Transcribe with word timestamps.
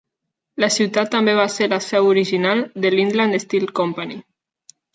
La 0.63 0.69
ciutat 0.75 1.11
també 1.15 1.35
va 1.41 1.45
ser 1.57 1.67
la 1.75 1.79
seu 1.89 2.09
original 2.15 2.65
de 2.87 2.93
l'Inland 2.97 3.39
Steel 3.47 3.71
Company. 3.83 4.19